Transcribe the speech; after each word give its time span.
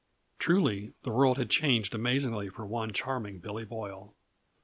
Truly, 0.39 0.93
the 1.03 1.11
world 1.11 1.37
had 1.37 1.51
changed 1.51 1.93
amazingly 1.93 2.49
for 2.49 2.65
one 2.65 2.91
Charming 2.91 3.37
Billy 3.39 3.65
Boyle. 3.65 4.15